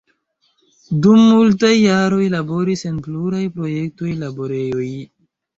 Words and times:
Dum 1.05 1.19
multaj 1.25 1.69
jaroj 1.73 2.23
laboris 2.37 2.83
en 2.93 2.97
pluraj 3.09 3.43
projekto-laborejoj. 3.59 4.91